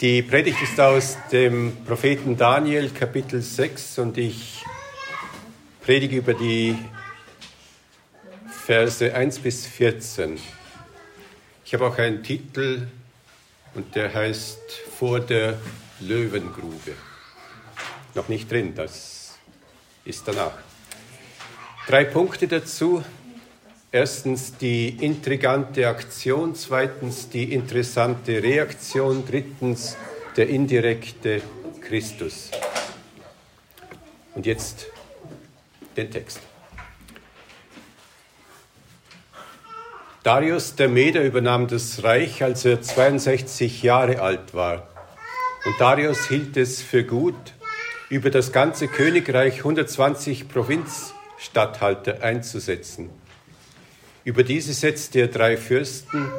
[0.00, 4.62] Die Predigt ist aus dem Propheten Daniel Kapitel 6 und ich
[5.80, 6.78] predige über die
[8.48, 10.38] Verse 1 bis 14.
[11.64, 12.86] Ich habe auch einen Titel
[13.74, 14.60] und der heißt
[14.98, 15.58] Vor der
[16.00, 16.94] Löwengrube.
[18.14, 19.38] Noch nicht drin, das
[20.04, 20.58] ist danach.
[21.86, 23.02] Drei Punkte dazu.
[23.90, 29.96] Erstens die intrigante Aktion, zweitens die interessante Reaktion, drittens
[30.36, 31.40] der indirekte
[31.80, 32.50] Christus.
[34.34, 34.88] Und jetzt
[35.96, 36.40] den Text.
[40.22, 44.86] Darius der Meder übernahm das Reich, als er 62 Jahre alt war.
[45.64, 47.54] Und Darius hielt es für gut,
[48.10, 53.08] über das ganze Königreich 120 Provinzstatthalter einzusetzen
[54.28, 56.30] über diese setzte er drei Fürsten,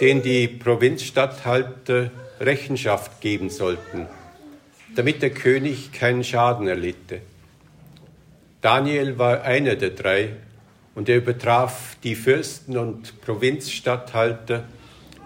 [0.00, 4.06] denen die Provinzstatthalter Rechenschaft geben sollten,
[4.96, 7.20] damit der König keinen Schaden erlitte.
[8.62, 10.30] Daniel war einer der drei
[10.94, 14.64] und er übertraf die Fürsten und Provinzstatthalter,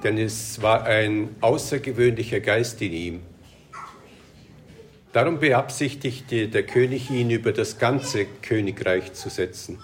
[0.02, 3.20] denn es war ein außergewöhnlicher Geist in ihm.
[5.12, 9.78] Darum beabsichtigte der König ihn über das ganze Königreich zu setzen.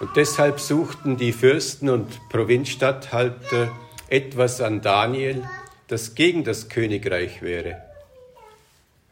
[0.00, 3.70] Und deshalb suchten die Fürsten und Provinzstatthalter
[4.08, 5.44] etwas an Daniel,
[5.88, 7.82] das gegen das Königreich wäre.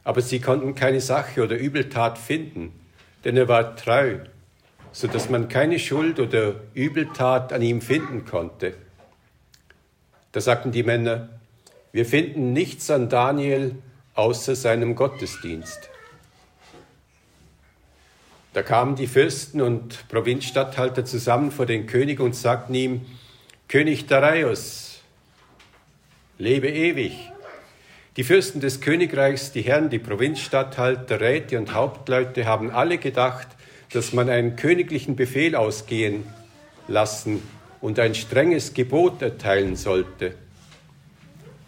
[0.03, 2.73] Aber sie konnten keine Sache oder Übeltat finden,
[3.25, 4.21] denn er war treu,
[4.91, 8.75] so dass man keine Schuld oder Übeltat an ihm finden konnte.
[10.33, 11.29] Da sagten die Männer,
[11.93, 13.75] wir finden nichts an Daniel
[14.15, 15.91] außer seinem Gottesdienst.
[18.59, 23.03] Da kamen die Fürsten und Provinzstatthalter zusammen vor den König und sagten ihm,
[23.69, 24.99] König Darius,
[26.39, 27.13] lebe ewig.
[28.17, 33.47] Die Fürsten des Königreichs, die Herren, die Provinzstatthalter, Räte und Hauptleute haben alle gedacht,
[33.93, 36.25] dass man einen königlichen Befehl ausgehen
[36.89, 37.41] lassen
[37.81, 40.35] und ein strenges Gebot erteilen sollte.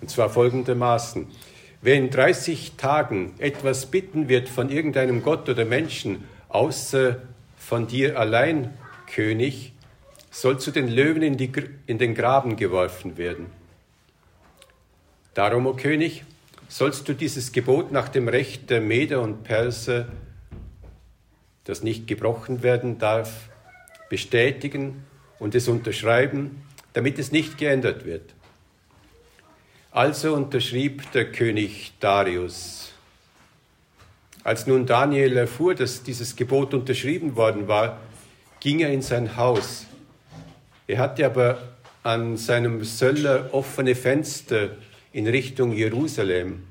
[0.00, 1.28] Und zwar folgendermaßen.
[1.82, 7.22] Wer in 30 Tagen etwas bitten wird von irgendeinem Gott oder Menschen, außer
[7.56, 8.74] von dir allein,
[9.06, 9.72] König,
[10.30, 11.50] soll zu den Löwen in, die,
[11.86, 13.46] in den Graben geworfen werden.
[15.34, 16.24] Darum, o König,
[16.68, 20.08] sollst du dieses Gebot nach dem Recht der Meder und Perser,
[21.64, 23.48] das nicht gebrochen werden darf,
[24.08, 25.04] bestätigen
[25.38, 26.62] und es unterschreiben,
[26.92, 28.34] damit es nicht geändert wird.
[29.90, 32.89] Also unterschrieb der König Darius
[34.44, 38.00] als nun Daniel erfuhr, dass dieses Gebot unterschrieben worden war,
[38.60, 39.86] ging er in sein Haus.
[40.86, 41.58] Er hatte aber
[42.02, 44.70] an seinem Söller offene Fenster
[45.12, 46.64] in Richtung Jerusalem.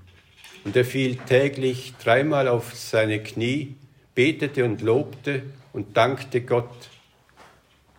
[0.65, 3.75] Und er fiel täglich dreimal auf seine Knie,
[4.15, 6.89] betete und lobte und dankte Gott,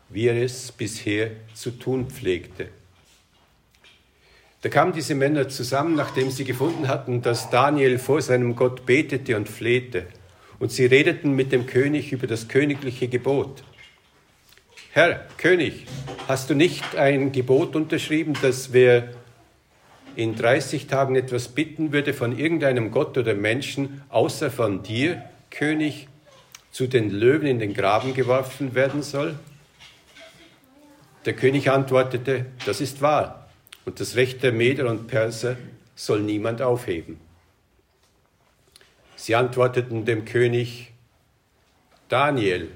[0.08, 2.68] wie er es bisher zu tun pflegte.
[4.62, 9.36] Da kamen diese Männer zusammen, nachdem sie gefunden hatten, dass Daniel vor seinem Gott betete
[9.36, 10.06] und flehte.
[10.58, 13.62] Und sie redeten mit dem König über das königliche Gebot.
[14.92, 15.86] Herr König,
[16.28, 19.08] hast du nicht ein Gebot unterschrieben, dass wer
[20.14, 26.08] in 30 Tagen etwas bitten würde von irgendeinem Gott oder Menschen, außer von dir, König,
[26.70, 29.38] zu den Löwen in den Graben geworfen werden soll?
[31.24, 33.39] Der König antwortete, das ist wahr
[33.84, 35.56] und das Recht der Meder und Perser
[35.94, 37.20] soll niemand aufheben.
[39.16, 40.92] Sie antworteten dem König,
[42.08, 42.70] Daniel,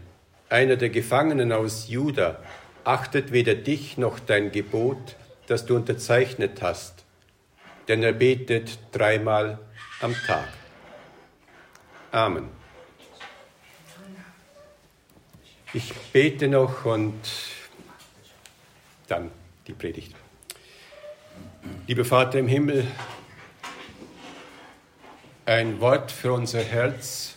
[0.49, 2.39] einer der Gefangenen aus Juda,
[2.85, 5.17] achtet weder dich noch dein Gebot,
[5.47, 7.05] das du unterzeichnet hast,
[7.89, 9.59] denn er betet dreimal
[10.01, 10.49] am Tag.
[12.13, 12.49] Amen.
[15.73, 17.15] Ich bete noch und
[19.09, 19.33] dann
[19.67, 20.15] die Predigt.
[21.87, 22.87] Lieber Vater im Himmel,
[25.47, 27.35] ein Wort für unser Herz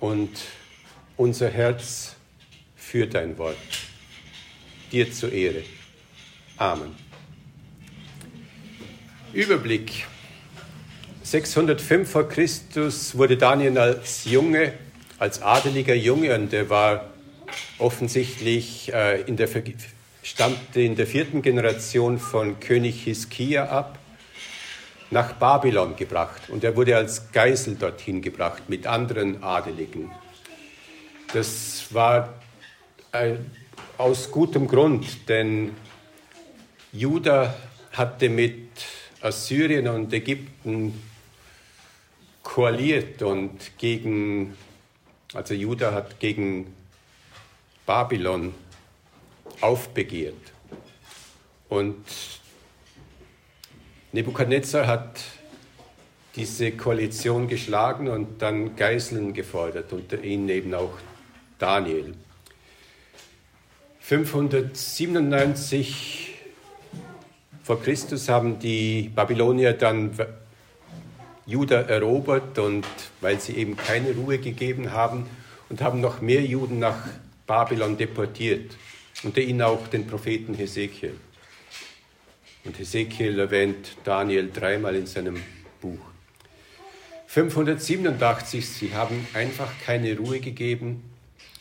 [0.00, 0.30] und
[1.16, 2.16] unser Herz
[2.76, 3.56] für dein Wort.
[4.92, 5.62] Dir zur Ehre.
[6.58, 6.94] Amen.
[9.32, 10.06] Überblick.
[11.22, 14.74] 605 vor Christus wurde Daniel als Junge,
[15.18, 17.10] als adeliger Junge, und er war
[17.78, 19.48] offensichtlich äh, in der
[20.26, 23.96] stammte in der vierten Generation von König Hiskia ab,
[25.12, 30.10] nach Babylon gebracht und er wurde als Geisel dorthin gebracht mit anderen Adeligen.
[31.32, 32.34] Das war
[33.98, 35.76] aus gutem Grund, denn
[36.92, 37.54] Juda
[37.92, 38.68] hatte mit
[39.20, 41.00] Assyrien und Ägypten
[42.42, 44.56] koaliert und gegen,
[45.34, 46.74] also Juda hat gegen
[47.86, 48.52] Babylon
[49.60, 50.34] aufbegehrt.
[51.68, 52.04] Und
[54.12, 55.20] Nebukadnezar hat
[56.36, 60.92] diese Koalition geschlagen und dann Geiseln gefordert, unter ihnen eben auch
[61.58, 62.14] Daniel.
[64.00, 66.34] 597
[67.64, 70.12] vor Christus haben die Babylonier dann
[71.46, 72.84] Juda erobert und
[73.20, 75.26] weil sie eben keine Ruhe gegeben haben
[75.68, 77.08] und haben noch mehr Juden nach
[77.46, 78.76] Babylon deportiert,
[79.22, 81.18] unter ihnen auch den Propheten Hesekiel.
[82.64, 85.40] Und Hesekiel erwähnt Daniel dreimal in seinem
[85.80, 86.00] Buch.
[87.26, 91.02] 587, sie haben einfach keine Ruhe gegeben,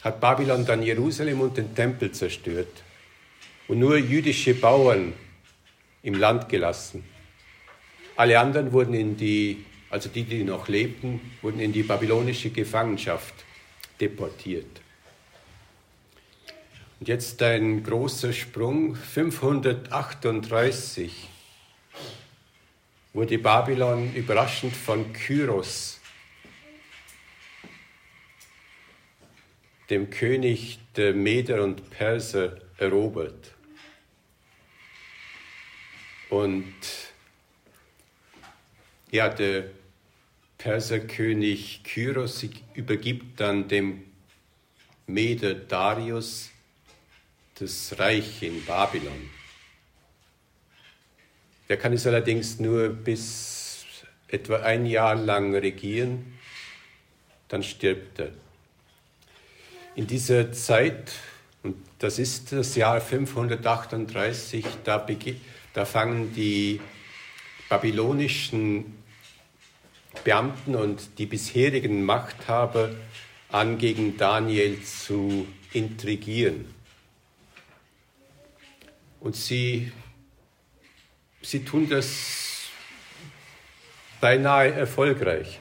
[0.04, 2.84] hat Babylon dann Jerusalem und den Tempel zerstört
[3.68, 5.14] und nur jüdische Bauern
[6.04, 7.04] im Land gelassen.
[8.16, 13.34] Alle anderen wurden in die, also die, die noch lebten, wurden in die babylonische Gefangenschaft
[14.00, 14.82] deportiert.
[17.06, 18.96] Und jetzt ein großer Sprung.
[18.96, 21.30] 538
[23.14, 26.00] wurde Babylon überraschend von Kyros,
[29.92, 33.54] dem König der Meder und Perser, erobert.
[36.32, 36.74] Und
[39.12, 39.66] ja, der
[40.58, 44.06] Perserkönig Kyros übergibt dann dem
[45.06, 46.50] Meder Darius
[47.56, 49.30] das Reich in Babylon.
[51.70, 53.86] Der kann es allerdings nur bis
[54.28, 56.38] etwa ein Jahr lang regieren,
[57.48, 58.32] dann stirbt er.
[59.96, 61.14] In dieser Zeit,
[61.64, 65.08] und das ist das Jahr 538, da,
[65.74, 66.82] da fangen die
[67.70, 68.98] babylonischen
[70.26, 72.90] Beamten und die bisherigen Machthaber
[73.50, 76.75] an, gegen Daniel zu intrigieren.
[79.26, 79.92] Und sie,
[81.42, 82.68] sie tun das
[84.22, 85.60] beinahe erfolgreich.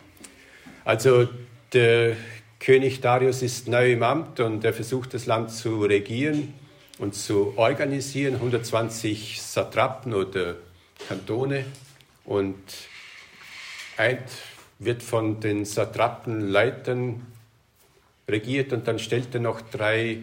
[0.84, 1.30] Also
[1.72, 2.14] der
[2.60, 6.52] König Darius ist neu im Amt und er versucht das Land zu regieren
[6.98, 8.34] und zu organisieren.
[8.34, 10.56] 120 Satrapen oder
[11.08, 11.64] Kantone
[12.26, 12.58] und
[13.96, 14.18] ein
[14.78, 17.26] wird von den Satrapenleitern
[18.28, 20.18] regiert und dann stellt er noch drei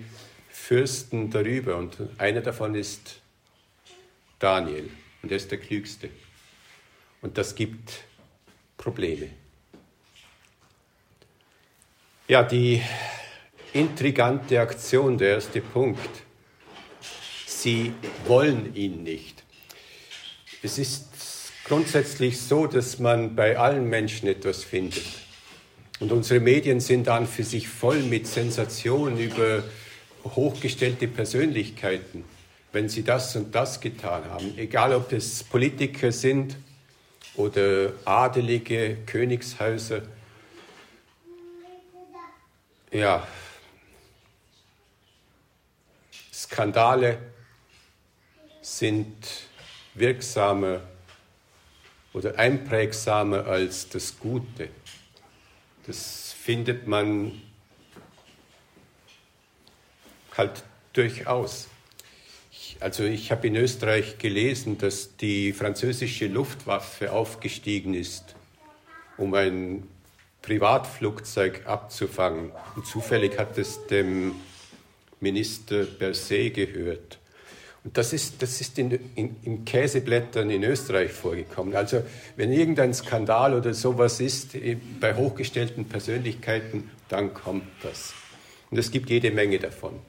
[0.51, 3.20] Fürsten darüber und einer davon ist
[4.41, 4.89] Daniel
[5.21, 6.09] und er ist der Klügste.
[7.21, 8.03] Und das gibt
[8.75, 9.29] Probleme.
[12.27, 12.81] Ja, die
[13.71, 16.09] intrigante Aktion, der erste Punkt.
[17.45, 17.93] Sie
[18.25, 19.43] wollen ihn nicht.
[20.63, 25.05] Es ist grundsätzlich so, dass man bei allen Menschen etwas findet.
[25.99, 29.63] Und unsere Medien sind dann für sich voll mit Sensationen über
[30.23, 32.25] hochgestellte Persönlichkeiten
[32.71, 36.55] wenn sie das und das getan haben, egal ob es Politiker sind
[37.35, 40.03] oder adelige Königshäuser.
[42.91, 43.25] Ja,
[46.33, 47.17] Skandale
[48.61, 49.15] sind
[49.93, 50.81] wirksamer
[52.13, 54.69] oder einprägsamer als das Gute.
[55.87, 57.41] Das findet man
[60.37, 60.63] halt
[60.93, 61.70] durchaus.
[62.81, 68.35] Also ich habe in Österreich gelesen, dass die französische Luftwaffe aufgestiegen ist,
[69.17, 69.83] um ein
[70.41, 72.51] Privatflugzeug abzufangen.
[72.75, 74.33] Und zufällig hat es dem
[75.19, 77.19] Minister Berset gehört.
[77.83, 81.75] Und das ist, das ist in, in, in, Käseblättern in Österreich vorgekommen.
[81.75, 82.01] Also
[82.35, 84.57] wenn irgendein Skandal oder sowas ist
[84.99, 88.15] bei hochgestellten Persönlichkeiten, dann kommt das.
[88.71, 89.99] Und es gibt jede Menge davon.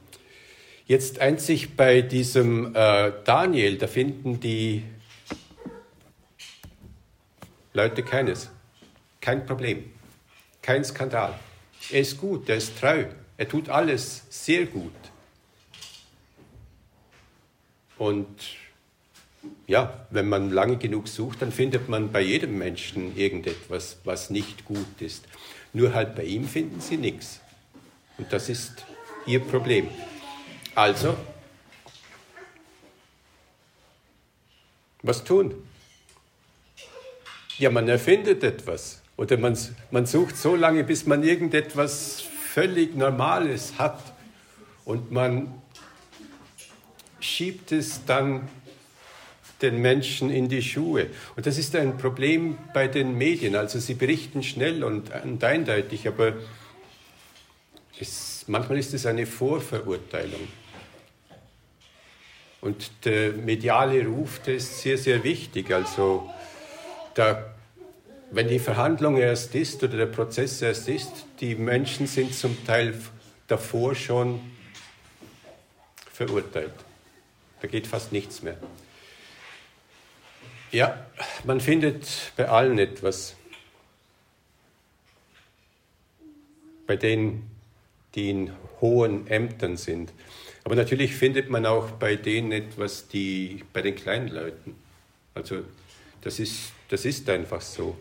[0.92, 4.82] Jetzt einzig bei diesem äh, Daniel, da finden die
[7.72, 8.50] Leute keines.
[9.18, 9.90] Kein Problem.
[10.60, 11.38] Kein Skandal.
[11.90, 13.06] Er ist gut, er ist treu.
[13.38, 14.92] Er tut alles sehr gut.
[17.96, 18.28] Und
[19.66, 24.66] ja, wenn man lange genug sucht, dann findet man bei jedem Menschen irgendetwas, was nicht
[24.66, 25.24] gut ist.
[25.72, 27.40] Nur halt bei ihm finden sie nichts.
[28.18, 28.84] Und das ist
[29.24, 29.88] ihr Problem.
[30.74, 31.16] Also,
[35.02, 35.54] was tun?
[37.58, 39.56] Ja, man erfindet etwas oder man,
[39.90, 44.00] man sucht so lange, bis man irgendetwas völlig Normales hat
[44.84, 45.62] und man
[47.20, 48.48] schiebt es dann
[49.60, 51.08] den Menschen in die Schuhe.
[51.36, 53.54] Und das ist ein Problem bei den Medien.
[53.54, 56.34] Also sie berichten schnell und, und eindeutig, aber
[58.00, 60.48] es, manchmal ist es eine Vorverurteilung.
[62.62, 65.72] Und der mediale Ruf, der ist sehr, sehr wichtig.
[65.72, 66.30] Also
[67.14, 67.52] da,
[68.30, 72.94] wenn die Verhandlung erst ist oder der Prozess erst ist, die Menschen sind zum Teil
[73.48, 74.40] davor schon
[76.12, 76.72] verurteilt.
[77.60, 78.56] Da geht fast nichts mehr.
[80.70, 81.04] Ja,
[81.42, 83.34] man findet bei allen etwas.
[86.86, 87.50] Bei denen,
[88.14, 90.12] die in hohen Ämtern sind.
[90.64, 94.76] Aber natürlich findet man auch bei denen etwas, die bei den kleinen Leuten.
[95.34, 95.62] Also
[96.20, 97.96] das ist, das ist einfach so.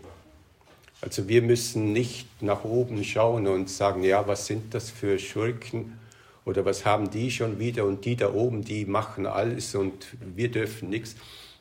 [1.01, 5.97] Also wir müssen nicht nach oben schauen und sagen, ja, was sind das für Schurken
[6.45, 10.51] oder was haben die schon wieder und die da oben, die machen alles und wir
[10.51, 11.15] dürfen nichts.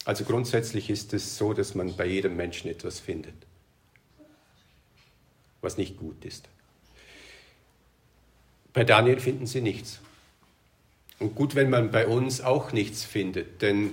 [0.04, 3.34] Also grundsätzlich ist es so, dass man bei jedem Menschen etwas findet,
[5.62, 6.48] was nicht gut ist.
[8.74, 10.00] Bei Daniel finden sie nichts.
[11.20, 13.92] Und gut, wenn man bei uns auch nichts findet, denn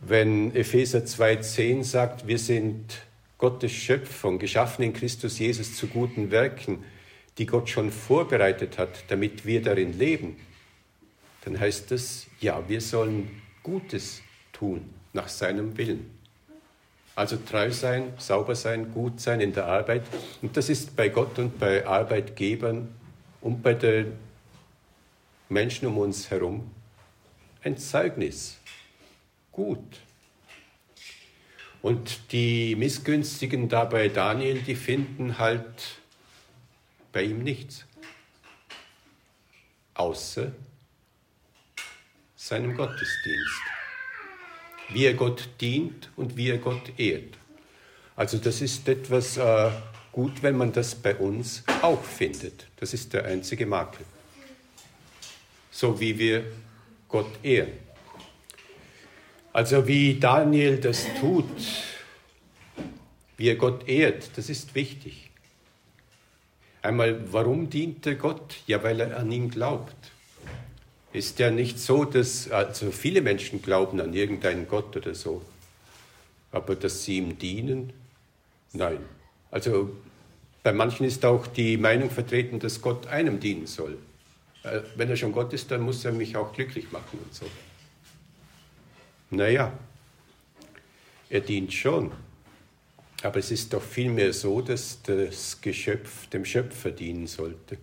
[0.00, 3.00] wenn Epheser 2.10 sagt, wir sind
[3.38, 6.84] Gottes Schöpfung, geschaffen in Christus Jesus zu guten Werken,
[7.38, 10.36] die Gott schon vorbereitet hat, damit wir darin leben,
[11.44, 13.30] dann heißt das, ja, wir sollen
[13.62, 14.22] Gutes
[14.52, 16.10] tun nach seinem Willen.
[17.14, 20.02] Also treu sein, sauber sein, gut sein in der Arbeit.
[20.42, 22.88] Und das ist bei Gott und bei Arbeitgebern
[23.40, 24.12] und bei den
[25.48, 26.70] Menschen um uns herum
[27.62, 28.58] ein Zeugnis.
[29.52, 30.00] Gut.
[31.80, 35.98] Und die Missgünstigen da bei Daniel, die finden halt
[37.12, 37.84] bei ihm nichts.
[39.94, 40.52] Außer
[42.36, 43.62] seinem Gottesdienst.
[44.90, 47.36] Wie er Gott dient und wie er Gott ehrt.
[48.16, 49.70] Also das ist etwas äh,
[50.12, 52.66] gut, wenn man das bei uns auch findet.
[52.76, 54.04] Das ist der einzige Makel.
[55.80, 56.44] So wie wir
[57.06, 57.70] Gott ehren.
[59.52, 61.44] Also wie Daniel das tut,
[63.36, 65.30] wie er Gott ehrt, das ist wichtig.
[66.82, 68.56] Einmal, warum dient er Gott?
[68.66, 69.94] Ja, weil er an ihn glaubt.
[71.12, 75.42] Ist ja nicht so, dass also viele Menschen glauben an irgendeinen Gott oder so,
[76.50, 77.92] aber dass sie ihm dienen?
[78.72, 78.98] Nein.
[79.52, 79.96] Also
[80.64, 83.96] bei manchen ist auch die Meinung vertreten, dass Gott einem dienen soll.
[84.96, 87.46] Wenn er schon Gott ist, dann muss er mich auch glücklich machen und so.
[89.30, 89.72] Naja,
[91.30, 92.12] er dient schon.
[93.22, 97.78] Aber es ist doch vielmehr so, dass das Geschöpf dem Schöpfer dienen sollte.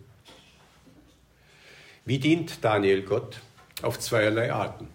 [2.06, 3.42] Wie dient Daniel Gott?
[3.82, 4.88] Auf zweierlei Arten.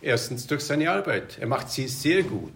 [0.00, 1.38] Erstens durch seine Arbeit.
[1.38, 2.52] Er macht sie sehr gut.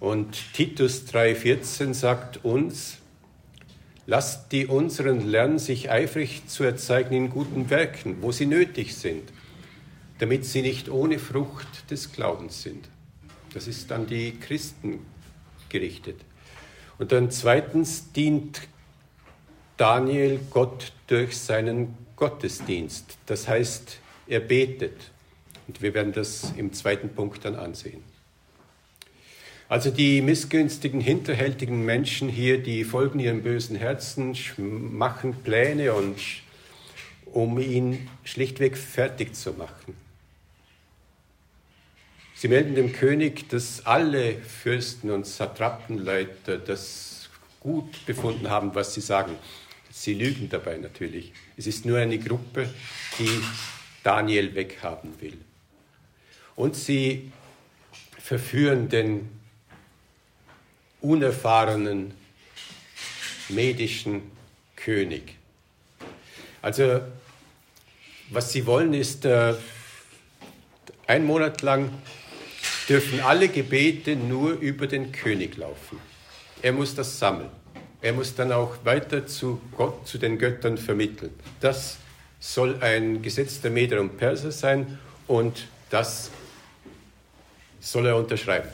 [0.00, 2.98] Und Titus 3,14 sagt uns,
[4.06, 9.32] lasst die unseren lernen, sich eifrig zu erzeigen in guten Werken, wo sie nötig sind,
[10.18, 12.88] damit sie nicht ohne Frucht des Glaubens sind.
[13.52, 15.00] Das ist an die Christen
[15.68, 16.20] gerichtet.
[16.98, 18.62] Und dann zweitens dient
[19.76, 23.18] Daniel Gott durch seinen Gottesdienst.
[23.26, 25.10] Das heißt, er betet.
[25.66, 28.02] Und wir werden das im zweiten Punkt dann ansehen.
[29.68, 36.16] Also die missgünstigen, hinterhältigen Menschen hier, die folgen ihrem bösen Herzen, machen Pläne, und,
[37.24, 39.96] um ihn schlichtweg fertig zu machen.
[42.34, 47.30] Sie melden dem König, dass alle Fürsten und Satrapenleiter das
[47.60, 49.34] gut befunden haben, was sie sagen.
[49.90, 51.32] Sie lügen dabei natürlich.
[51.56, 52.68] Es ist nur eine Gruppe,
[53.18, 53.40] die
[54.02, 55.38] Daniel weghaben will.
[56.54, 57.32] Und sie
[58.18, 59.30] verführen den
[61.04, 62.14] unerfahrenen
[63.48, 64.22] medischen
[64.76, 65.36] König.
[66.62, 67.00] Also
[68.30, 69.54] was sie wollen ist, äh,
[71.06, 71.90] ein Monat lang
[72.88, 75.98] dürfen alle Gebete nur über den König laufen.
[76.62, 77.50] Er muss das sammeln.
[78.00, 81.32] Er muss dann auch weiter zu Gott, zu den Göttern vermitteln.
[81.60, 81.98] Das
[82.40, 86.30] soll ein Gesetz der Meder und Perser sein und das
[87.80, 88.68] soll er unterschreiben.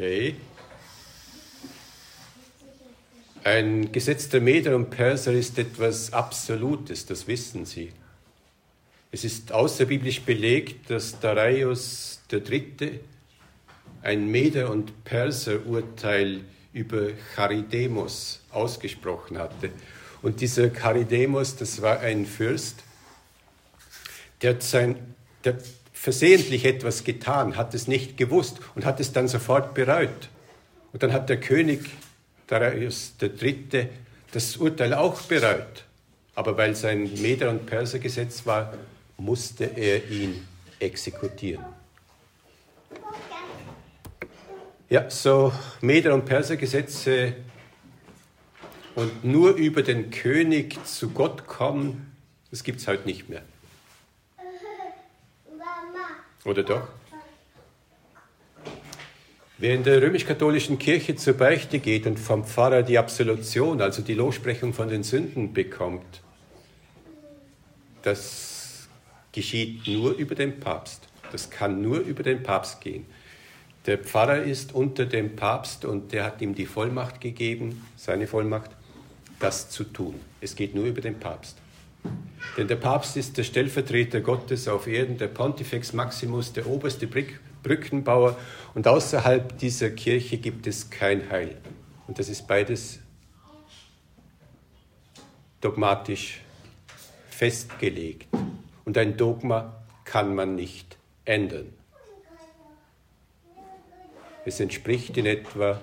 [0.00, 0.34] Okay.
[3.44, 7.92] Ein Gesetz der Meder und Perser ist etwas Absolutes, das wissen Sie.
[9.12, 13.00] Es ist außerbiblisch belegt, dass Darius III
[14.00, 19.68] ein Meder- und Perser-Urteil über Charidemos ausgesprochen hatte.
[20.22, 22.84] Und dieser Charidemos, das war ein Fürst,
[24.40, 25.14] der, sein,
[25.44, 25.58] der
[26.00, 30.30] versehentlich etwas getan, hat es nicht gewusst und hat es dann sofort bereut.
[30.94, 31.90] Und dann hat der König
[32.46, 33.88] Darius III.
[34.32, 35.84] das Urteil auch bereut.
[36.34, 38.72] Aber weil sein Meder- und Persergesetz war,
[39.18, 40.46] musste er ihn
[40.78, 41.66] exekutieren.
[44.88, 45.52] Ja, so
[45.82, 47.34] Meder- und Persergesetze
[48.94, 52.16] und nur über den König zu Gott kommen,
[52.50, 53.42] das gibt es heute nicht mehr.
[56.44, 56.88] Oder doch?
[59.58, 64.14] Wer in der römisch-katholischen Kirche zur Beichte geht und vom Pfarrer die Absolution, also die
[64.14, 66.22] Lossprechung von den Sünden bekommt,
[68.00, 68.88] das
[69.32, 71.08] geschieht nur über den Papst.
[71.30, 73.04] Das kann nur über den Papst gehen.
[73.84, 78.70] Der Pfarrer ist unter dem Papst und der hat ihm die Vollmacht gegeben, seine Vollmacht,
[79.38, 80.18] das zu tun.
[80.40, 81.59] Es geht nur über den Papst.
[82.56, 87.08] Denn der Papst ist der Stellvertreter Gottes auf Erden, der Pontifex Maximus, der oberste
[87.62, 88.36] Brückenbauer.
[88.74, 91.56] Und außerhalb dieser Kirche gibt es kein Heil.
[92.06, 93.00] Und das ist beides
[95.60, 96.40] dogmatisch
[97.30, 98.28] festgelegt.
[98.84, 101.72] Und ein Dogma kann man nicht ändern.
[104.44, 105.80] Es entspricht in etwa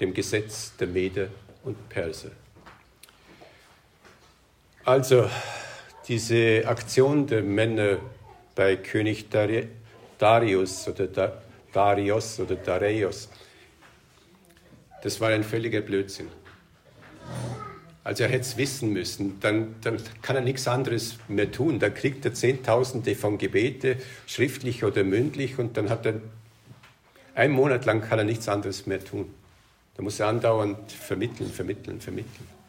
[0.00, 1.28] dem Gesetz der Meder
[1.64, 2.30] und Perser.
[4.86, 5.30] Also
[6.08, 7.96] diese Aktion der Männer
[8.54, 11.32] bei König Darius oder
[11.72, 13.30] Darius oder Dareios,
[15.02, 16.28] das war ein völliger Blödsinn.
[18.02, 21.78] Also er hätte es wissen müssen, dann, dann kann er nichts anderes mehr tun.
[21.78, 26.20] Da kriegt er Zehntausende von Gebete, schriftlich oder mündlich, und dann hat er,
[27.34, 29.32] einen Monat lang kann er nichts anderes mehr tun.
[29.96, 32.63] Da muss er andauernd vermitteln, vermitteln, vermitteln.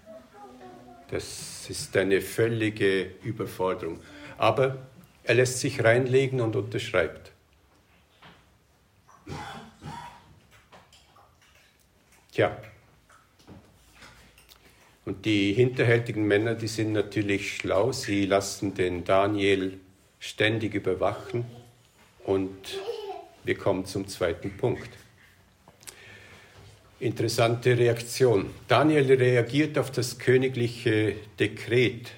[1.09, 3.99] Das ist eine völlige Überforderung.
[4.37, 4.87] Aber
[5.23, 7.31] er lässt sich reinlegen und unterschreibt.
[12.31, 12.57] Tja.
[15.05, 17.91] Und die hinterhältigen Männer, die sind natürlich schlau.
[17.91, 19.79] Sie lassen den Daniel
[20.19, 21.45] ständig überwachen.
[22.23, 22.79] Und
[23.43, 24.89] wir kommen zum zweiten Punkt.
[27.05, 28.49] Interessante Reaktion.
[28.67, 32.09] Daniel reagiert auf das königliche Dekret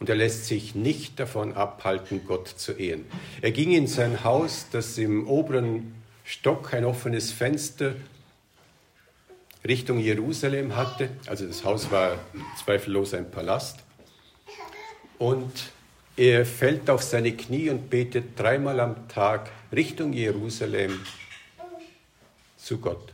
[0.00, 3.04] und er lässt sich nicht davon abhalten, Gott zu ehren.
[3.42, 7.94] Er ging in sein Haus, das im oberen Stock ein offenes Fenster
[9.64, 11.10] Richtung Jerusalem hatte.
[11.26, 12.18] Also das Haus war
[12.64, 13.84] zweifellos ein Palast.
[15.18, 15.70] Und
[16.16, 20.98] er fällt auf seine Knie und betet dreimal am Tag Richtung Jerusalem
[22.56, 23.12] zu Gott.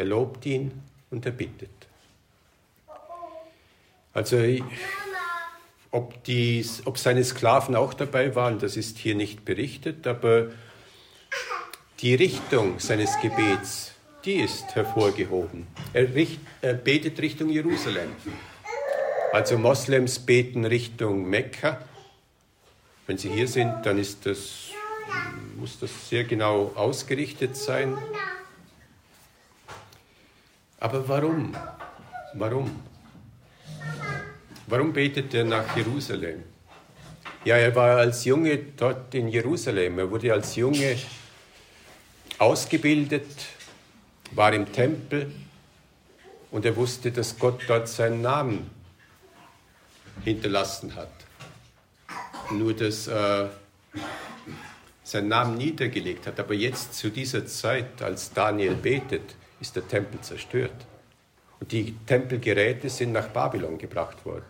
[0.00, 0.72] Er lobt ihn
[1.10, 1.68] und er bittet.
[4.14, 4.38] Also
[5.90, 10.46] ob, die, ob seine Sklaven auch dabei waren, das ist hier nicht berichtet, aber
[11.98, 13.92] die Richtung seines Gebets,
[14.24, 15.66] die ist hervorgehoben.
[15.92, 18.08] Er, richt, er betet Richtung Jerusalem.
[19.34, 21.84] Also Moslems beten Richtung Mekka.
[23.06, 24.70] Wenn sie hier sind, dann ist das,
[25.56, 27.98] muss das sehr genau ausgerichtet sein.
[30.80, 31.54] Aber warum?
[32.34, 32.82] Warum?
[34.66, 36.42] Warum betet er nach Jerusalem?
[37.44, 39.98] Ja, er war als Junge dort in Jerusalem.
[39.98, 40.96] Er wurde als Junge
[42.38, 43.26] ausgebildet,
[44.32, 45.30] war im Tempel
[46.50, 48.70] und er wusste, dass Gott dort seinen Namen
[50.24, 51.12] hinterlassen hat.
[52.50, 53.50] Nur, dass er
[55.02, 56.40] seinen Namen niedergelegt hat.
[56.40, 60.86] Aber jetzt zu dieser Zeit, als Daniel betet, ist der Tempel zerstört.
[61.60, 64.44] Und die Tempelgeräte sind nach Babylon gebracht worden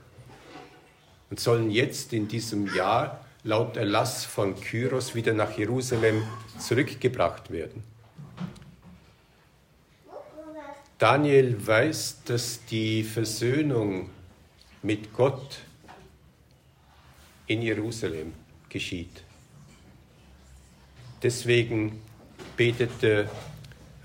[1.30, 6.22] und sollen jetzt in diesem Jahr laut Erlass von Kyros wieder nach Jerusalem
[6.58, 7.82] zurückgebracht werden.
[10.98, 14.10] Daniel weiß, dass die Versöhnung
[14.82, 15.60] mit Gott
[17.46, 18.34] in Jerusalem
[18.68, 19.22] geschieht.
[21.22, 22.02] Deswegen
[22.56, 23.30] betet er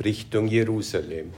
[0.04, 1.32] Richtung Jerusalem.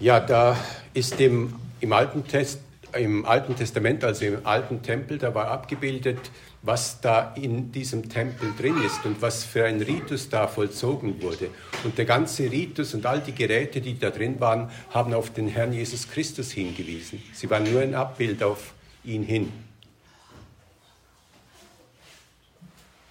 [0.00, 0.56] Ja, da
[0.94, 2.60] ist im, im, Alten Test,
[2.94, 6.30] im Alten Testament, also im alten Tempel, da war abgebildet,
[6.62, 11.50] was da in diesem Tempel drin ist und was für ein Ritus da vollzogen wurde.
[11.84, 15.48] Und der ganze Ritus und all die Geräte, die da drin waren, haben auf den
[15.48, 17.22] Herrn Jesus Christus hingewiesen.
[17.32, 19.52] Sie waren nur ein Abbild auf ihn hin.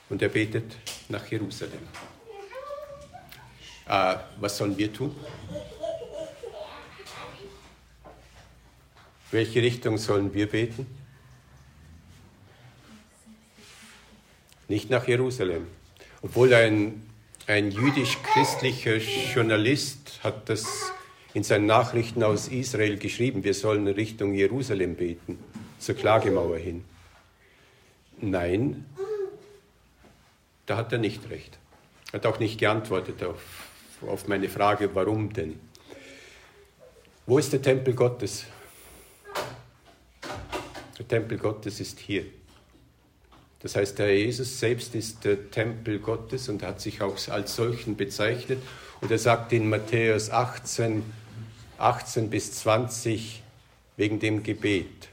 [0.10, 0.78] Und er betet
[1.10, 1.80] nach Jerusalem.
[3.90, 5.16] Äh, was sollen wir tun?
[9.32, 10.88] Welche Richtung sollen wir beten?
[14.68, 15.68] Nicht nach Jerusalem.
[16.22, 17.10] Obwohl ein,
[17.46, 20.92] ein jüdisch-christlicher Journalist hat das
[21.34, 25.38] in seinen Nachrichten aus Israel geschrieben, wir sollen Richtung Jerusalem beten,
[25.80, 26.84] zur Klagemauer hin.
[28.20, 28.86] Nein,
[30.66, 31.58] da hat er nicht recht.
[32.12, 33.42] Er hat auch nicht geantwortet auf,
[34.06, 35.60] auf meine Frage, warum denn.
[37.26, 38.46] Wo ist der Tempel Gottes?
[40.98, 42.26] Der Tempel Gottes ist hier.
[43.60, 47.98] Das heißt, der Jesus selbst ist der Tempel Gottes und hat sich auch als solchen
[47.98, 48.62] bezeichnet.
[49.02, 51.04] Und er sagt in Matthäus 18,
[51.78, 53.42] 18 bis 20
[53.96, 55.10] wegen dem Gebet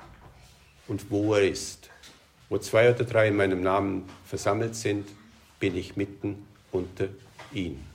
[0.89, 1.91] und wo er ist.
[2.49, 5.09] Wo zwei oder drei in meinem Namen versammelt sind,
[5.59, 7.09] bin ich mitten unter
[7.53, 7.94] ihnen.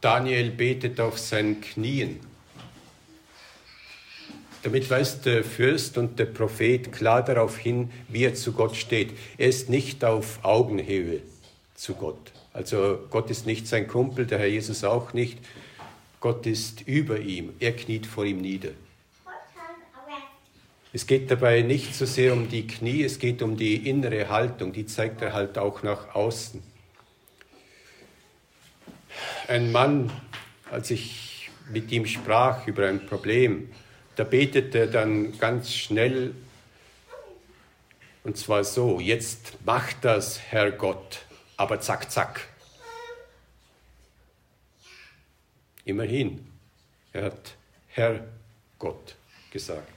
[0.00, 2.20] Daniel betet auf seinen Knien.
[4.62, 9.12] Damit weist der Fürst und der Prophet klar darauf hin, wie er zu Gott steht.
[9.38, 11.22] Er ist nicht auf Augenhöhe
[11.74, 12.32] zu Gott.
[12.52, 15.38] Also Gott ist nicht sein Kumpel, der Herr Jesus auch nicht.
[16.20, 17.52] Gott ist über ihm.
[17.60, 18.70] Er kniet vor ihm nieder.
[20.96, 24.72] Es geht dabei nicht so sehr um die Knie, es geht um die innere Haltung.
[24.72, 26.62] Die zeigt er halt auch nach außen.
[29.46, 30.10] Ein Mann,
[30.70, 33.70] als ich mit ihm sprach über ein Problem,
[34.14, 36.34] da betete er dann ganz schnell,
[38.24, 41.26] und zwar so, jetzt mach das, Herr Gott,
[41.58, 42.48] aber zack, zack.
[45.84, 46.46] Immerhin,
[47.12, 47.54] er hat
[47.88, 48.26] Herr
[48.78, 49.14] Gott
[49.50, 49.95] gesagt.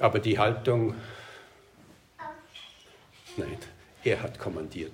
[0.00, 0.94] Aber die Haltung,
[3.36, 3.58] nein,
[4.02, 4.92] er hat kommandiert.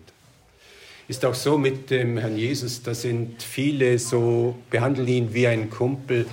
[1.09, 5.71] Ist auch so mit dem Herrn Jesus, da sind viele so, behandeln ihn wie ein
[5.71, 6.27] Kumpel.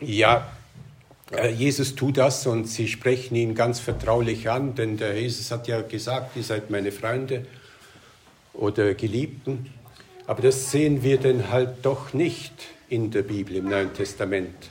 [0.00, 0.52] Ja,
[1.32, 5.66] äh, Jesus tut das und sie sprechen ihn ganz vertraulich an, denn der Jesus hat
[5.68, 7.46] ja gesagt, ihr seid meine Freunde
[8.52, 9.70] oder Geliebten.
[10.26, 12.52] Aber das sehen wir denn halt doch nicht
[12.90, 14.70] in der Bibel, im Neuen Testament.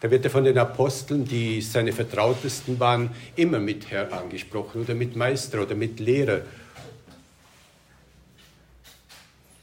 [0.00, 4.94] Da wird er von den Aposteln, die seine Vertrautesten waren, immer mit Herr angesprochen oder
[4.94, 6.42] mit Meister oder mit Lehrer.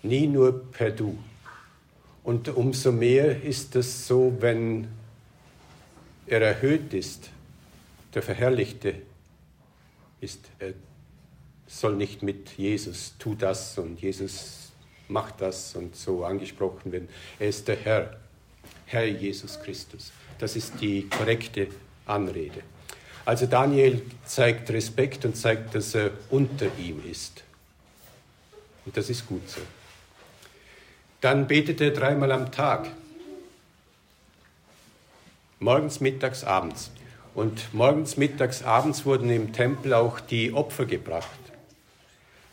[0.03, 1.17] Nie nur per Du.
[2.23, 4.87] Und umso mehr ist es so, wenn
[6.27, 7.29] er erhöht ist,
[8.13, 8.95] der Verherrlichte
[10.21, 10.73] ist, er
[11.67, 14.71] soll nicht mit Jesus, tu das und Jesus
[15.07, 17.09] macht das und so angesprochen werden.
[17.39, 18.17] Er ist der Herr,
[18.85, 20.11] Herr Jesus Christus.
[20.41, 21.67] Das ist die korrekte
[22.07, 22.63] Anrede.
[23.25, 27.43] Also Daniel zeigt Respekt und zeigt, dass er unter ihm ist.
[28.83, 29.61] Und das ist gut so.
[31.21, 32.89] Dann betet er dreimal am Tag.
[35.59, 36.89] Morgens, mittags, abends.
[37.35, 41.39] Und morgens, mittags, abends wurden im Tempel auch die Opfer gebracht.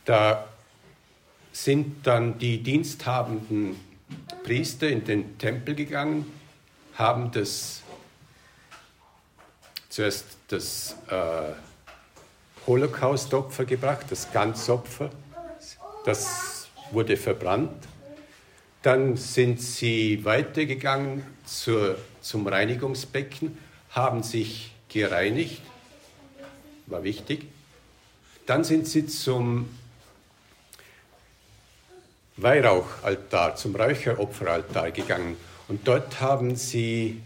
[0.04, 0.46] Da
[1.52, 3.76] sind dann die diensthabenden
[4.44, 6.37] Priester in den Tempel gegangen,
[6.98, 7.82] haben das
[9.88, 11.52] zuerst das äh,
[12.66, 15.10] Holocaust-Opfer gebracht, das Ganzopfer,
[16.04, 17.86] das wurde verbrannt.
[18.82, 23.56] Dann sind sie weitergegangen zur, zum Reinigungsbecken,
[23.90, 25.62] haben sich gereinigt,
[26.86, 27.46] war wichtig.
[28.46, 29.68] Dann sind sie zum
[32.36, 35.36] Weihrauchaltar, zum Räucheropferaltar gegangen.
[35.68, 37.22] Und dort haben sie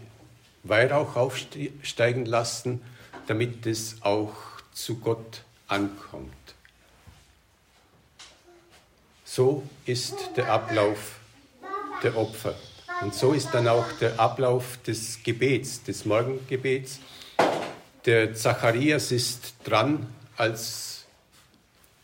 [0.63, 2.81] Weihrauch aufsteigen lassen,
[3.27, 4.33] damit es auch
[4.73, 6.31] zu Gott ankommt.
[9.23, 11.15] So ist der Ablauf
[12.03, 12.55] der Opfer.
[13.01, 16.99] Und so ist dann auch der Ablauf des Gebets, des Morgengebets.
[18.05, 20.05] Der Zacharias ist dran
[20.37, 21.05] als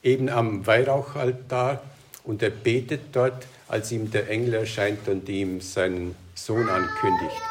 [0.01, 1.83] eben am Weihrauchaltar
[2.23, 7.41] und er betet dort, als ihm der Engel erscheint und ihm seinen Sohn ankündigt.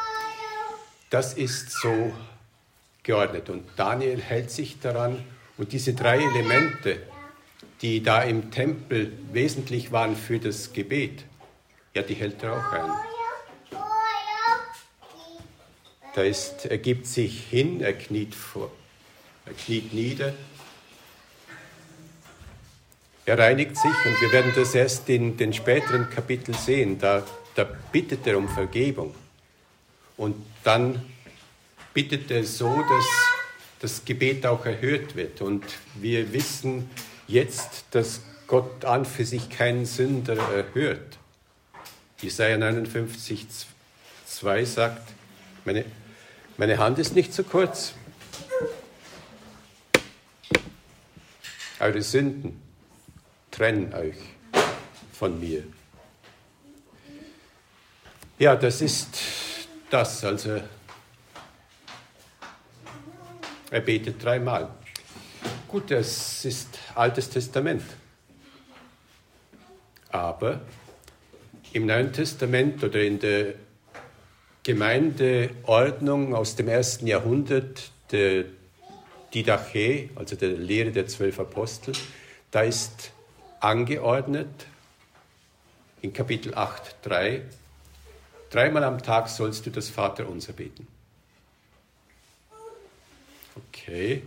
[1.09, 2.13] Das ist so
[3.03, 5.23] geordnet und Daniel hält sich daran
[5.57, 7.01] und diese drei Elemente,
[7.81, 11.23] die da im Tempel wesentlich waren für das Gebet,
[11.93, 12.91] ja, die hält er auch ein.
[16.15, 18.71] Da ist, er gibt sich hin, er kniet, vor,
[19.45, 20.33] er kniet nieder,
[23.25, 26.97] er reinigt sich und wir werden das erst in den späteren Kapiteln sehen.
[26.97, 27.23] Da,
[27.55, 29.13] da bittet er um Vergebung.
[30.17, 31.01] Und dann
[31.93, 33.05] bittet er so, dass
[33.79, 35.41] das Gebet auch erhört wird.
[35.41, 35.63] Und
[35.95, 36.89] wir wissen
[37.27, 41.17] jetzt, dass Gott an für sich keinen Sünder erhört.
[42.21, 43.47] Jesaja 59,
[44.25, 45.13] 2 sagt,
[45.65, 45.85] meine,
[46.57, 47.93] meine Hand ist nicht zu kurz.
[51.79, 52.61] Eure Sünden
[53.51, 54.17] trennen euch
[55.13, 55.63] von mir.
[58.39, 59.19] Ja, das ist
[59.89, 60.23] das.
[60.23, 60.61] Also
[63.69, 64.69] er betet dreimal.
[65.67, 67.83] Gut, das ist Altes Testament.
[70.07, 70.61] Aber
[71.73, 73.55] im Neuen Testament oder in der
[74.63, 78.45] Gemeindeordnung aus dem ersten Jahrhundert, der
[79.33, 81.93] Didache, also der Lehre der zwölf Apostel,
[82.51, 83.11] da ist
[83.59, 84.65] angeordnet
[86.01, 87.41] in Kapitel 8, 3,
[88.49, 90.87] dreimal am Tag sollst du das Vaterunser beten.
[93.55, 94.23] Okay.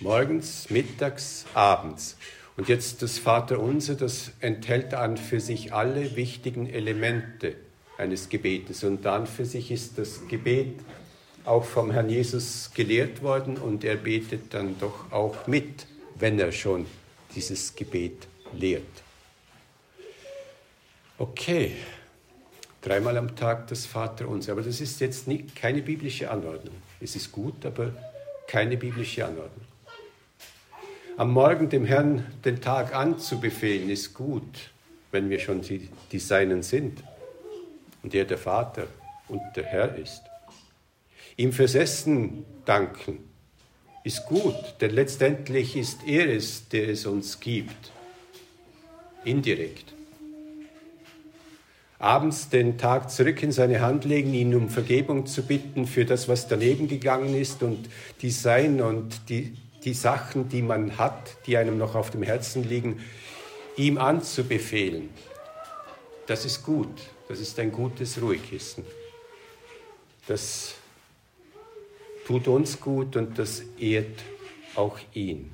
[0.00, 2.16] Morgens, mittags, abends.
[2.56, 7.54] Und jetzt das Vaterunser, das enthält an für sich alle wichtigen Elemente
[7.98, 8.84] eines Gebetes.
[8.84, 10.80] Und dann für sich ist das Gebet
[11.44, 16.52] auch vom Herrn Jesus gelehrt worden und er betet dann doch auch mit, wenn er
[16.52, 16.86] schon
[17.34, 18.82] dieses Gebet lehrt.
[21.18, 21.72] Okay,
[22.88, 26.74] dreimal am Tag das Vaterunser, aber das ist jetzt nicht, keine biblische Anordnung.
[27.00, 27.92] Es ist gut, aber
[28.46, 29.66] keine biblische Anordnung.
[31.18, 34.70] Am Morgen dem Herrn den Tag anzubefehlen, ist gut,
[35.10, 37.02] wenn wir schon die, die Seinen sind
[38.02, 38.86] und er der Vater
[39.28, 40.22] und der Herr ist.
[41.36, 43.18] Ihm fürs Essen danken
[44.02, 47.92] ist gut, denn letztendlich ist er es, der es uns gibt,
[49.24, 49.97] indirekt.
[51.98, 56.28] Abends den Tag zurück in seine Hand legen, ihn um Vergebung zu bitten für das,
[56.28, 57.88] was daneben gegangen ist und
[58.22, 62.68] die Sein und die, die Sachen, die man hat, die einem noch auf dem Herzen
[62.68, 63.00] liegen,
[63.76, 65.08] ihm anzubefehlen.
[66.26, 66.88] Das ist gut.
[67.28, 68.84] Das ist ein gutes Ruhekissen.
[70.26, 70.74] Das
[72.26, 74.22] tut uns gut und das ehrt
[74.74, 75.50] auch ihn.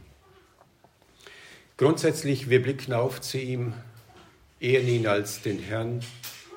[1.76, 3.74] Grundsätzlich, wir blicken auf zu ihm,
[4.64, 6.00] ehren ihn als den Herrn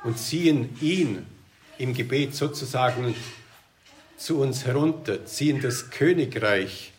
[0.03, 1.25] und ziehen ihn
[1.77, 3.13] im Gebet sozusagen
[4.17, 6.93] zu uns herunter, ziehen das Königreich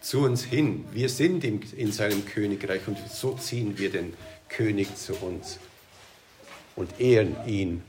[0.00, 0.84] zu uns hin.
[0.92, 4.14] Wir sind in seinem Königreich und so ziehen wir den
[4.48, 5.58] König zu uns
[6.76, 7.82] und ehren ihn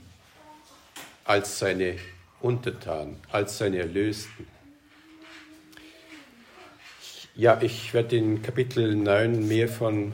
[1.23, 1.95] als seine
[2.41, 4.47] Untertanen, als seine Erlösten.
[7.35, 10.13] Ja, ich werde in Kapitel 9 mehr von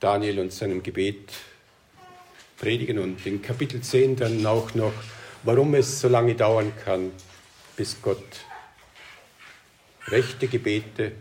[0.00, 1.30] Daniel und seinem Gebet
[2.56, 4.94] predigen und in Kapitel 10 dann auch noch,
[5.42, 7.12] warum es so lange dauern kann,
[7.76, 8.24] bis Gott
[10.08, 11.12] rechte Gebete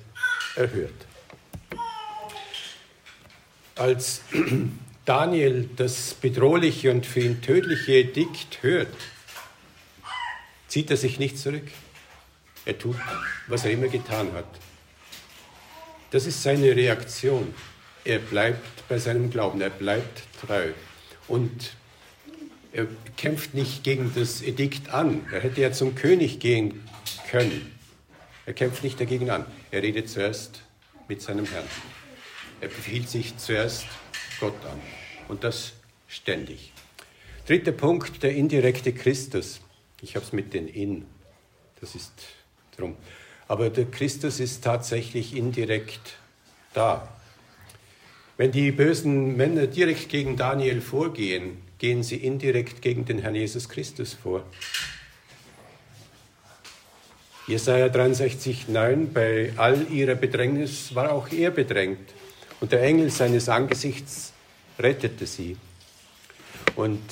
[0.55, 0.93] erhört.
[3.75, 4.21] Als
[5.05, 8.95] Daniel das bedrohliche und für ihn tödliche Edikt hört,
[10.69, 11.67] zieht er sich nicht zurück.
[12.63, 12.97] Er tut,
[13.47, 14.47] was er immer getan hat.
[16.11, 17.53] Das ist seine Reaktion.
[18.09, 20.71] Er bleibt bei seinem Glauben, er bleibt treu.
[21.27, 21.73] Und
[22.73, 25.27] er kämpft nicht gegen das Edikt an.
[25.31, 26.89] Er hätte ja zum König gehen
[27.29, 27.71] können.
[28.47, 29.45] Er kämpft nicht dagegen an.
[29.69, 30.63] Er redet zuerst
[31.07, 31.67] mit seinem Herrn.
[32.61, 33.85] Er befiehlt sich zuerst
[34.39, 34.81] Gott an.
[35.27, 35.73] Und das
[36.07, 36.73] ständig.
[37.45, 39.61] Dritter Punkt, der indirekte Christus.
[40.01, 41.05] Ich habe es mit den In.
[41.79, 42.13] Das ist
[42.75, 42.97] drum.
[43.47, 46.17] Aber der Christus ist tatsächlich indirekt
[46.73, 47.07] da.
[48.39, 53.67] Wenn die bösen Männer direkt gegen Daniel vorgehen, gehen sie indirekt gegen den Herrn Jesus
[53.67, 54.45] Christus vor.
[57.47, 62.13] Jesaja 63,9, bei all ihrer Bedrängnis war auch er bedrängt
[62.61, 64.31] und der Engel seines Angesichts
[64.79, 65.57] rettete sie.
[66.77, 67.03] Und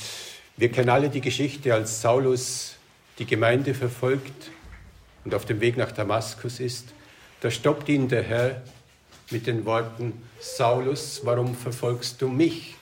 [0.56, 2.78] wir kennen alle die Geschichte, als Saulus
[3.20, 4.50] die Gemeinde verfolgt
[5.26, 6.88] und auf dem Weg nach Damaskus ist.
[7.42, 8.62] Da stoppt ihn der Herr
[9.30, 12.76] mit den Worten, Saulus, warum verfolgst du mich?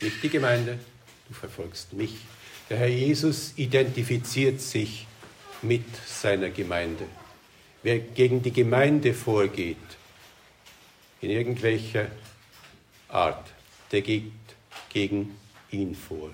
[0.00, 0.78] Nicht die Gemeinde,
[1.28, 2.16] du verfolgst mich.
[2.70, 5.06] Der Herr Jesus identifiziert sich
[5.62, 7.04] mit seiner Gemeinde.
[7.82, 9.76] Wer gegen die Gemeinde vorgeht,
[11.20, 12.06] in irgendwelcher
[13.08, 13.50] Art,
[13.90, 14.32] der geht
[14.92, 15.36] gegen
[15.70, 16.30] ihn vor.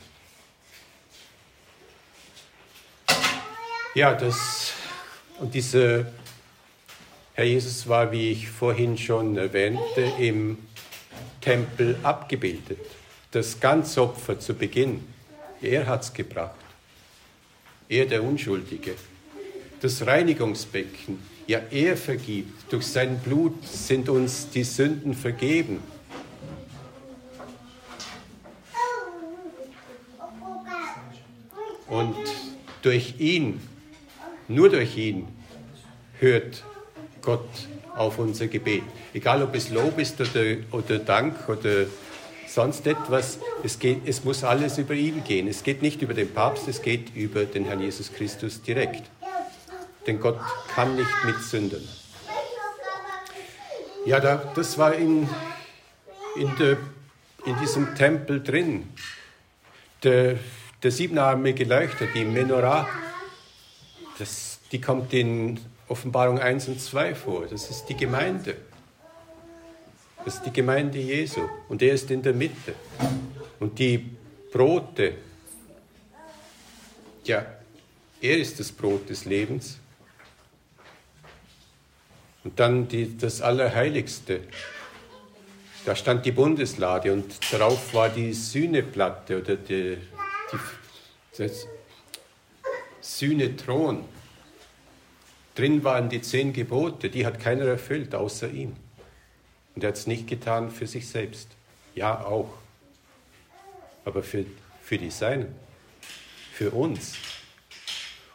[3.95, 4.73] Ja, das
[5.39, 6.07] und dieser
[7.37, 10.57] Herr Jesus war, wie ich vorhin schon erwähnte, im
[11.41, 12.79] Tempel abgebildet.
[13.33, 15.03] Das Ganzopfer zu Beginn,
[15.61, 16.55] er hat es gebracht.
[17.89, 18.95] Er der Unschuldige.
[19.81, 22.73] Das Reinigungsbecken, Ja, er vergibt.
[22.73, 25.81] Durch sein Blut sind uns die Sünden vergeben.
[31.89, 32.17] Und
[32.81, 33.61] durch ihn,
[34.49, 35.29] nur durch ihn,
[36.21, 36.65] hört
[37.25, 37.49] Gott
[37.97, 38.83] auf unser Gebet.
[39.13, 41.87] Egal ob es Lob ist oder, oder Dank oder
[42.47, 45.49] sonst etwas, es, geht, es muss alles über ihn gehen.
[45.49, 49.03] Es geht nicht über den Papst, es geht über den Herrn Jesus Christus direkt.
[50.07, 50.39] Denn Gott
[50.75, 51.87] kann nicht mit Sündern.
[54.07, 55.29] Ja, da, das war in,
[56.37, 56.77] in, der,
[57.47, 58.89] in diesem Tempel drin.
[60.03, 60.39] Der,
[60.83, 62.87] der siebenarmige Leuchter, die Menorah,
[64.19, 67.47] das, die kommt in Offenbarung 1 und 2 vor.
[67.47, 68.57] Das ist die Gemeinde.
[70.25, 71.43] Das ist die Gemeinde Jesu.
[71.69, 72.75] Und er ist in der Mitte.
[73.61, 74.11] Und die
[74.53, 75.15] Brote,
[77.25, 77.45] ja,
[78.21, 79.79] er ist das Brot des Lebens.
[82.43, 84.41] Und dann die, das Allerheiligste.
[85.85, 89.99] Da stand die Bundeslade und darauf war die Sühneplatte oder die,
[90.51, 90.59] die,
[91.37, 91.67] das
[93.03, 94.05] Sühnethron.
[95.55, 98.75] Drin waren die zehn Gebote, die hat keiner erfüllt außer ihm.
[99.75, 101.49] Und er hat es nicht getan für sich selbst.
[101.95, 102.51] Ja, auch.
[104.05, 104.45] Aber für,
[104.83, 105.55] für die Seinen.
[106.53, 107.15] Für uns.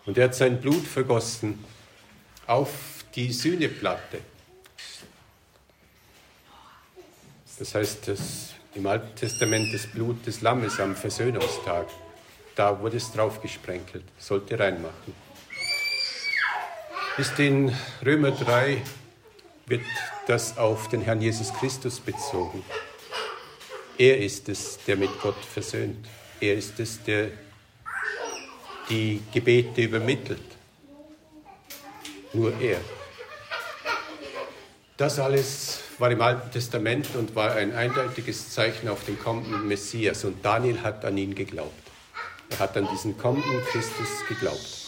[0.06, 1.64] Und er hat sein Blut vergossen
[2.48, 4.20] auf die Sühneplatte.
[7.58, 11.88] Das heißt, das, im Alten Testament das Blut des Lammes am Versöhnungstag.
[12.56, 14.06] Da wurde es drauf gesprenkelt.
[14.18, 15.29] Sollte reinmachen
[17.20, 18.82] ist in Römer 3
[19.66, 19.82] wird
[20.26, 22.64] das auf den Herrn Jesus Christus bezogen.
[23.98, 26.08] Er ist es, der mit Gott versöhnt.
[26.40, 27.32] Er ist es, der
[28.90, 30.40] die Gebete übermittelt.
[32.32, 32.80] Nur er.
[34.96, 40.24] Das alles war im Alten Testament und war ein eindeutiges Zeichen auf den kommenden Messias.
[40.24, 41.74] Und Daniel hat an ihn geglaubt.
[42.52, 44.79] Er hat an diesen kommenden Christus geglaubt.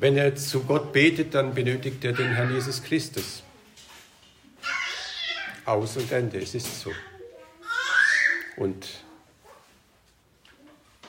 [0.00, 3.42] Wenn er zu Gott betet, dann benötigt er den Herrn Jesus Christus.
[5.64, 6.92] Aus und Ende, es ist so.
[8.56, 8.86] Und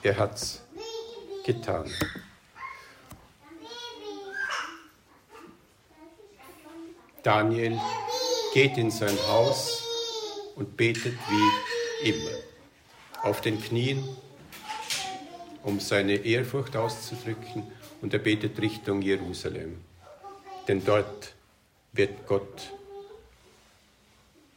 [0.02, 0.64] er hat es
[1.46, 1.90] getan.
[7.22, 7.80] Daniel
[8.56, 9.84] geht in sein Haus
[10.56, 12.38] und betet wie immer.
[13.22, 14.04] Auf den Knien,
[15.64, 19.82] um seine Ehrfurcht auszudrücken und er betet Richtung Jerusalem.
[20.68, 21.34] Denn dort
[21.94, 22.72] wird Gott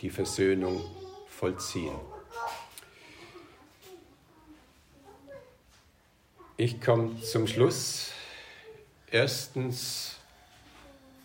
[0.00, 0.82] die Versöhnung
[1.28, 1.98] vollziehen.
[6.56, 8.12] Ich komme zum Schluss.
[9.10, 10.16] Erstens,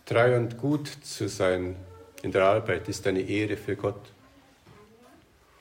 [0.06, 1.76] treu und gut zu sein
[2.24, 4.02] in der Arbeit ist eine Ehre für Gott.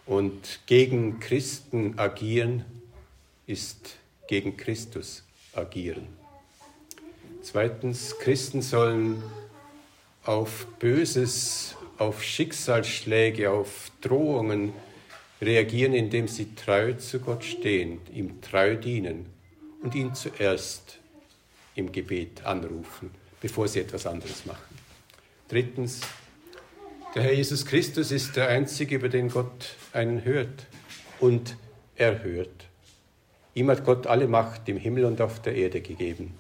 [0.07, 2.65] Und gegen Christen agieren
[3.47, 3.97] ist
[4.29, 6.07] gegen Christus agieren.
[7.47, 9.23] Zweitens, Christen sollen
[10.25, 14.73] auf Böses, auf Schicksalsschläge, auf Drohungen
[15.41, 19.27] reagieren, indem sie treu zu Gott stehen, ihm treu dienen
[19.81, 20.99] und ihn zuerst
[21.77, 24.77] im Gebet anrufen, bevor sie etwas anderes machen.
[25.49, 26.01] Drittens,
[27.15, 30.67] der Herr Jesus Christus ist der Einzige, über den Gott einen hört
[31.21, 31.57] und
[31.95, 32.67] erhört.
[33.55, 36.35] Ihm hat Gott alle Macht im Himmel und auf der Erde gegeben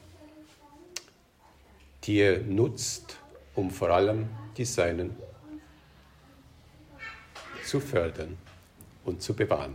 [2.07, 3.19] die er nutzt,
[3.55, 5.16] um vor allem die Seinen
[7.64, 8.37] zu fördern
[9.05, 9.75] und zu bewahren.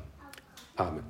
[0.78, 1.04] Amen.